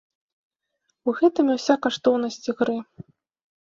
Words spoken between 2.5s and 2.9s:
ігры.